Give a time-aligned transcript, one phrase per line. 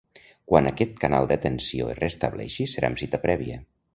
[0.51, 3.63] Quan aquest canal d'atenció es restableixi, serà amb cita prèvia.